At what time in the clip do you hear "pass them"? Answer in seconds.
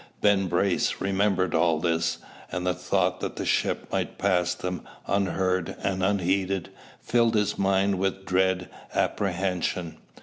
4.17-4.81